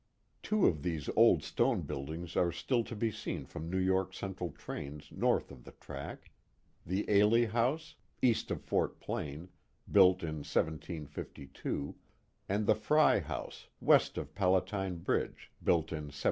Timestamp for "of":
0.65-0.81, 5.51-5.63, 8.49-8.63, 14.17-14.33